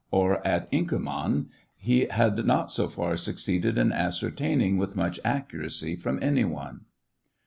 12$ 0.11 0.19
or 0.19 0.47
at 0.47 0.67
Inkermann, 0.71 1.45
he 1.77 2.07
had 2.09 2.43
not 2.43 2.71
so 2.71 2.89
far 2.89 3.15
succeeded 3.15 3.77
in 3.77 3.91
ascertaining 3.91 4.79
with 4.79 4.95
much 4.95 5.19
accuracy 5.23 5.95
from 5.95 6.17
any 6.23 6.43
one. 6.43 6.85